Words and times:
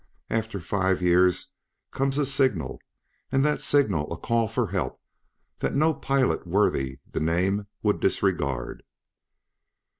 After 0.31 0.59
five 0.59 0.99
years 0.99 1.51
comes 1.91 2.17
a 2.17 2.25
signal 2.25 2.81
and 3.31 3.45
that 3.45 3.61
signal 3.61 4.11
a 4.11 4.17
call 4.17 4.47
for 4.47 4.65
help 4.65 4.99
that 5.59 5.75
no 5.75 5.93
pilot 5.93 6.47
worthy 6.47 6.97
the 7.11 7.19
name 7.19 7.67
would 7.83 7.99
disregard.... 7.99 8.81